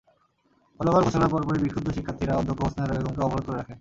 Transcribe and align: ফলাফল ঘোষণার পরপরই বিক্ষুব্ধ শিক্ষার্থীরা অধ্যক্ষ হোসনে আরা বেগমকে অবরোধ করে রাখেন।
ফলাফল 0.79 1.03
ঘোষণার 1.07 1.31
পরপরই 1.33 1.61
বিক্ষুব্ধ 1.63 1.87
শিক্ষার্থীরা 1.97 2.33
অধ্যক্ষ 2.35 2.61
হোসনে 2.63 2.83
আরা 2.83 2.93
বেগমকে 2.95 3.21
অবরোধ 3.23 3.43
করে 3.45 3.57
রাখেন। 3.57 3.69